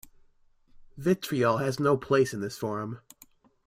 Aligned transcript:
Vitriol 0.97 1.57
has 1.59 1.79
no 1.79 1.95
place 1.95 2.33
in 2.33 2.41
this 2.41 2.57
forum. 2.57 2.99